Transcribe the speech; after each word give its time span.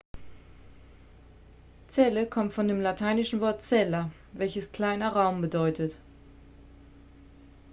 zelle 1.87 2.25
kommt 2.25 2.55
von 2.55 2.67
dem 2.67 2.81
lateinischen 2.81 3.39
wort 3.39 3.61
cella 3.61 4.09
welches 4.33 4.71
kleiner 4.71 5.09
raum 5.09 5.41
bedeutet 5.41 5.95